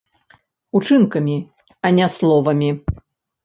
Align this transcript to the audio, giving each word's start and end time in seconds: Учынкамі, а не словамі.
Учынкамі, 0.79 1.37
а 1.85 1.95
не 2.01 2.11
словамі. 2.17 2.69